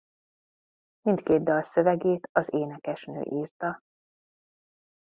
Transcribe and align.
Mindkét 1.01 1.43
dal 1.43 1.63
szövegét 1.63 2.29
az 2.31 2.47
énekesnő 2.53 3.21
írta. 3.31 3.81